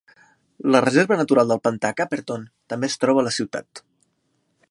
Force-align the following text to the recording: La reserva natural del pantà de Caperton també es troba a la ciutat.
La 0.75 0.79
reserva 0.85 1.17
natural 1.19 1.51
del 1.51 1.61
pantà 1.67 1.91
de 1.93 1.99
Caperton 2.01 2.49
també 2.73 2.91
es 2.93 2.97
troba 3.05 3.23
a 3.23 3.27
la 3.31 3.35
ciutat. 3.39 3.85